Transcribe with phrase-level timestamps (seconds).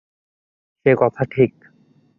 [0.85, 1.51] সে কথা ঠিক।